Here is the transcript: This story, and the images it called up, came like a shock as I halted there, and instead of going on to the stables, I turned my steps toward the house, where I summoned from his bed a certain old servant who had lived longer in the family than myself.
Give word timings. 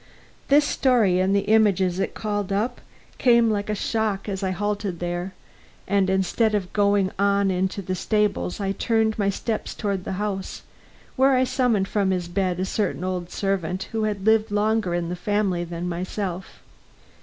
This 0.47 0.65
story, 0.65 1.19
and 1.19 1.35
the 1.35 1.41
images 1.41 1.99
it 1.99 2.15
called 2.15 2.51
up, 2.51 2.81
came 3.19 3.51
like 3.51 3.69
a 3.69 3.75
shock 3.75 4.27
as 4.27 4.41
I 4.41 4.49
halted 4.49 4.97
there, 4.97 5.35
and 5.87 6.09
instead 6.09 6.55
of 6.55 6.73
going 6.73 7.11
on 7.19 7.67
to 7.67 7.81
the 7.83 7.93
stables, 7.93 8.59
I 8.59 8.71
turned 8.71 9.19
my 9.19 9.29
steps 9.29 9.75
toward 9.75 10.03
the 10.03 10.13
house, 10.13 10.63
where 11.15 11.35
I 11.35 11.43
summoned 11.43 11.87
from 11.87 12.09
his 12.09 12.27
bed 12.27 12.59
a 12.59 12.65
certain 12.65 13.03
old 13.03 13.29
servant 13.29 13.89
who 13.91 14.05
had 14.05 14.25
lived 14.25 14.49
longer 14.49 14.95
in 14.95 15.09
the 15.09 15.15
family 15.15 15.63
than 15.63 15.87
myself. 15.87 16.63